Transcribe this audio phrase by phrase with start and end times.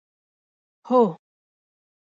[0.87, 1.03] هوه